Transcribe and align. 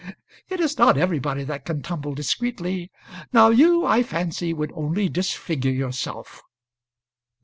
It 0.49 0.59
is 0.59 0.79
not 0.79 0.97
everybody 0.97 1.43
that 1.43 1.63
can 1.63 1.83
tumble 1.83 2.15
discreetly. 2.15 2.89
Now 3.31 3.49
you, 3.51 3.85
I 3.85 4.01
fancy, 4.01 4.51
would 4.51 4.71
only 4.73 5.09
disfigure 5.09 5.69
yourself." 5.69 6.41